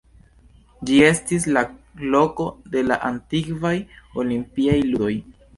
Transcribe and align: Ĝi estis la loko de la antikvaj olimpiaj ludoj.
Ĝi 0.89 0.95
estis 1.09 1.45
la 1.57 1.63
loko 2.15 2.47
de 2.77 2.83
la 2.89 2.99
antikvaj 3.11 3.77
olimpiaj 4.25 4.83
ludoj. 4.91 5.17